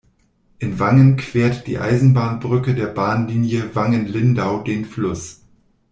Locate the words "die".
1.67-1.77